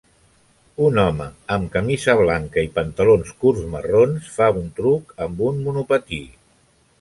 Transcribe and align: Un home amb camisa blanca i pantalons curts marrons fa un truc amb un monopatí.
Un 0.85 0.95
home 1.01 1.25
amb 1.55 1.67
camisa 1.75 2.15
blanca 2.21 2.63
i 2.69 2.71
pantalons 2.77 3.35
curts 3.45 3.67
marrons 3.75 4.33
fa 4.39 4.49
un 4.63 4.67
truc 4.81 5.15
amb 5.27 5.45
un 5.51 5.63
monopatí. 5.69 6.23